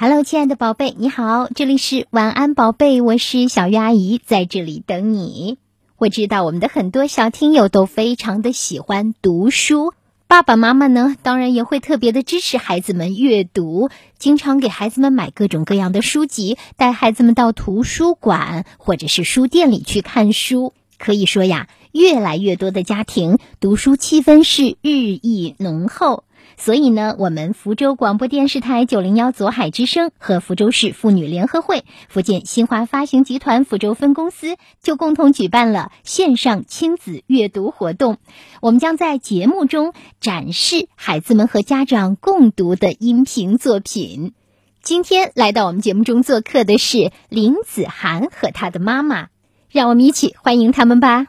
[0.00, 5.58] Hello，亲爱的宝贝，你好，这里是晚安宝贝，我是小鱼阿姨，在这里等你。
[5.96, 9.92] 我知道我们的很多小听友都非常的喜欢读书，
[10.28, 13.90] 爸爸妈妈呢，当然也会特别的支持孩子们阅读，
[14.20, 20.74] 经常给孩子们买各种各样的书籍，带孩子们到图书馆或者是书店里去看书。
[20.96, 26.22] 可以说呀，越来越多的家庭读书气氛是日益浓厚。
[26.60, 38.18] 所以呢，我们福州广播电视台九零幺左海之声和福州市妇女联合会、福建新华发行集团福州分公司就共同举办了线上亲子阅读活动。
[38.60, 44.34] 我们将在节目中展示孩子们和家长共读的音频作品。
[44.82, 49.28] 今天来到我们节目中做客的是林子涵和她的妈妈，
[49.70, 51.28] 让我们一起欢迎他们吧。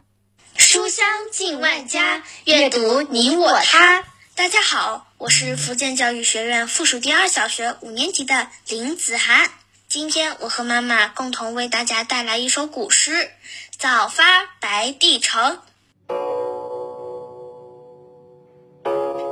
[0.56, 4.09] 书香进万家，阅读你我他。
[4.40, 9.50] 大家好，我是福建教育学院附属第二小学五年级的林子涵。
[9.86, 13.10] 今天我和妈妈共同为大家带来一首古诗
[13.78, 15.58] 《早发白帝城》。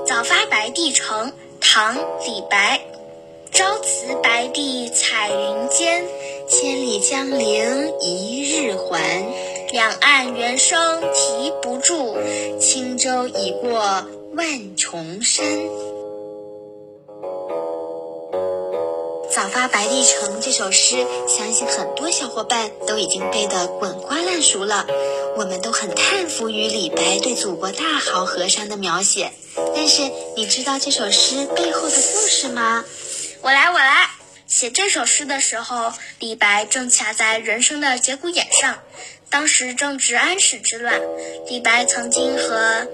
[0.07, 2.83] 早发白帝城，唐·李白。
[3.51, 6.05] 朝辞白帝彩云间，
[6.51, 9.25] 千里江陵一日还。
[9.73, 12.19] 两岸猿声啼不住，
[12.61, 14.07] 轻舟已过。
[14.39, 15.45] 万重山，
[19.35, 24.87] 《早发白帝城》这首诗，相信很多小伙伴都已经背得滚瓜烂熟了。
[25.37, 29.33] 我们都很叹服于李白对祖国大好河山的描写，
[29.75, 32.85] 但是你知道这首诗背后的故事吗？
[33.43, 34.09] 我来，我来。
[34.47, 38.79] 写这首诗的时候，李白正卡在人生的节骨眼上。
[39.31, 41.03] 当时正值安史之乱，
[41.49, 42.87] 李白曾经和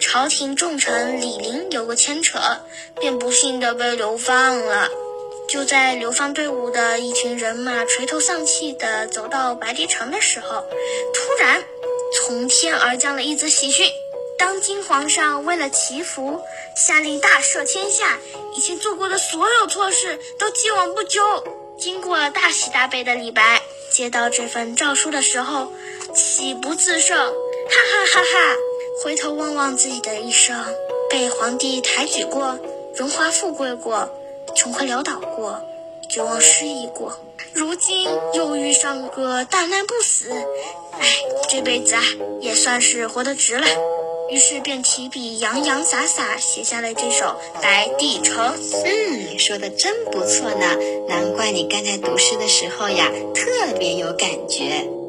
[0.00, 2.38] 朝廷重臣李陵有个牵扯，
[2.98, 4.88] 便不幸的被流放了。
[5.48, 10.64] 就在流放队伍的一群人马垂头丧气的走到白帝城的时候，
[11.12, 11.62] 突然
[12.16, 13.90] 从天而降了一则喜讯：
[14.38, 16.40] 当今皇上为了祈福，
[16.74, 18.18] 下令大赦天下，
[18.56, 21.20] 以前做过的所有错事都既往不咎。
[21.78, 25.72] 经过了大喜大悲的李白接到这份诏书的时候，
[26.14, 28.56] 喜不自胜，哈哈哈哈！
[29.02, 30.62] 回头望望自己的一生，
[31.08, 32.58] 被皇帝抬举过，
[32.94, 34.10] 荣华富贵过，
[34.54, 35.62] 穷困潦倒过，
[36.10, 37.18] 绝望失意过，
[37.54, 40.30] 如今又遇上个大难不死，
[40.98, 41.06] 哎，
[41.48, 42.02] 这辈子啊，
[42.40, 43.66] 也算是活得值了。
[44.28, 48.54] 于是便提笔洋洋洒洒写下了这首《白帝城》。
[48.84, 50.76] 嗯，说的真不错呢，
[51.08, 54.99] 难怪你刚才读诗的时候呀，特别有感觉。